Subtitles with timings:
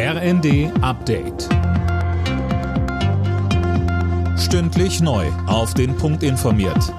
[0.00, 1.48] RND Update.
[4.38, 5.26] Stündlich neu.
[5.48, 6.94] Auf den Punkt informiert.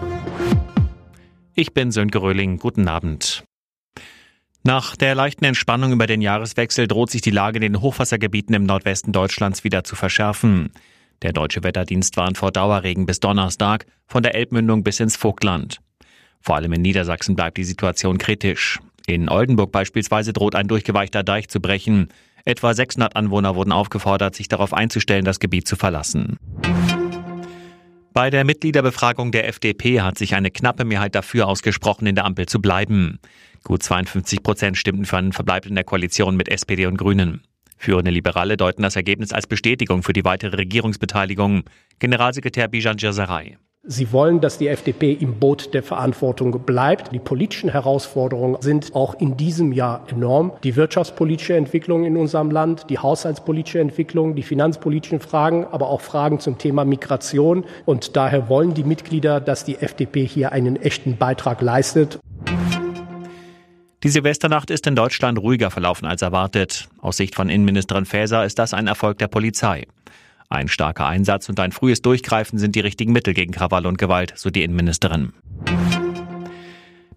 [1.56, 2.60] Ich bin Sönke Röhling.
[2.60, 3.46] Guten Abend.
[4.66, 8.66] Nach der leichten Entspannung über den Jahreswechsel droht sich die Lage in den Hochwassergebieten im
[8.66, 10.74] Nordwesten Deutschlands wieder zu verschärfen.
[11.22, 15.80] Der deutsche Wetterdienst warnt vor Dauerregen bis Donnerstag, von der Elbmündung bis ins Vogtland.
[16.42, 18.82] Vor allem in Niedersachsen bleibt die Situation kritisch.
[19.08, 22.10] In Oldenburg beispielsweise droht ein durchgeweichter Deich zu brechen.
[22.50, 26.38] Etwa 600 Anwohner wurden aufgefordert, sich darauf einzustellen, das Gebiet zu verlassen.
[28.12, 32.48] Bei der Mitgliederbefragung der FDP hat sich eine knappe Mehrheit dafür ausgesprochen, in der Ampel
[32.48, 33.20] zu bleiben.
[33.64, 37.44] Gut 52 Prozent stimmten für einen Verbleib in der Koalition mit SPD und Grünen.
[37.78, 41.66] Führende Liberale deuten das Ergebnis als Bestätigung für die weitere Regierungsbeteiligung.
[42.00, 43.58] Generalsekretär Bijan Djasaray.
[43.92, 47.12] Sie wollen, dass die FDP im Boot der Verantwortung bleibt.
[47.12, 50.52] Die politischen Herausforderungen sind auch in diesem Jahr enorm.
[50.64, 56.40] Die wirtschaftspolitische Entwicklung in unserem Land, die haushaltspolitische Entwicklung, die finanzpolitischen Fragen, aber auch Fragen
[56.40, 57.66] zum Thema Migration.
[57.88, 62.20] Und daher wollen die Mitglieder, dass die FDP hier einen echten Beitrag leistet.
[64.04, 66.90] Die Silvesternacht ist in Deutschland ruhiger verlaufen als erwartet.
[67.02, 69.88] Aus Sicht von Innenministerin Faeser ist das ein Erfolg der Polizei.
[70.50, 74.34] Ein starker Einsatz und ein frühes Durchgreifen sind die richtigen Mittel gegen Krawall und Gewalt,
[74.36, 75.32] so die Innenministerin.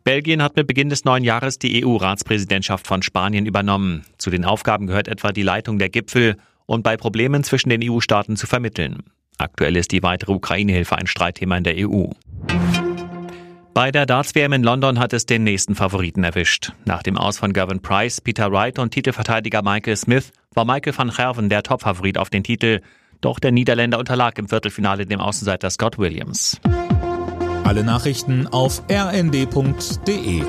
[0.05, 4.03] Belgien hat mit Beginn des neuen Jahres die EU-Ratspräsidentschaft von Spanien übernommen.
[4.19, 8.37] Zu den Aufgaben gehört etwa die Leitung der Gipfel und bei Problemen zwischen den EU-Staaten
[8.37, 9.05] zu vermitteln.
[9.39, 12.09] Aktuell ist die weitere Ukraine-Hilfe ein Streitthema in der EU.
[13.73, 16.73] Bei der Darts-WM in London hat es den nächsten Favoriten erwischt.
[16.85, 21.09] Nach dem Aus von Gavin Price, Peter Wright und Titelverteidiger Michael Smith war Michael van
[21.09, 22.83] Gerven der Topfavorit auf den Titel.
[23.23, 26.61] Doch der Niederländer unterlag im Viertelfinale dem Außenseiter Scott Williams.
[27.65, 30.43] Alle Nachrichten auf rnd.de